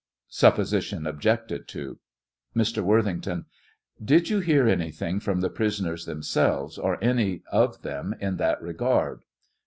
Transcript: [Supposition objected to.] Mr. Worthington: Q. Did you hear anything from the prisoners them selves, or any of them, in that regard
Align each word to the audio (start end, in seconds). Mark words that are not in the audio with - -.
[Supposition 0.29 1.05
objected 1.05 1.67
to.] 1.67 1.99
Mr. 2.55 2.81
Worthington: 2.81 3.41
Q. 3.41 3.47
Did 4.03 4.29
you 4.31 4.39
hear 4.39 4.67
anything 4.67 5.19
from 5.19 5.41
the 5.41 5.49
prisoners 5.51 6.05
them 6.07 6.23
selves, 6.23 6.79
or 6.79 6.97
any 7.03 7.43
of 7.51 7.83
them, 7.83 8.15
in 8.19 8.37
that 8.37 8.59
regard 8.63 9.21